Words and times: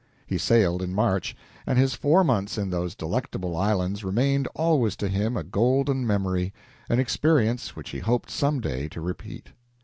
He 0.25 0.39
sailed 0.39 0.81
in 0.81 0.95
March, 0.95 1.37
and 1.67 1.77
his 1.77 1.93
four 1.93 2.23
months 2.23 2.57
in 2.57 2.71
those 2.71 2.95
delectable 2.95 3.55
islands 3.55 4.03
remained 4.03 4.47
always 4.55 4.95
to 4.95 5.07
him 5.07 5.37
a 5.37 5.43
golden 5.43 6.07
memory 6.07 6.53
an 6.89 6.99
experience 6.99 7.75
which 7.75 7.91
he 7.91 7.99
hoped 7.99 8.31
some 8.31 8.61
day 8.61 8.87
to 8.89 8.99
repeat. 8.99 9.49